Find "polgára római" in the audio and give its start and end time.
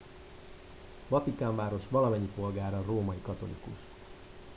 2.35-3.21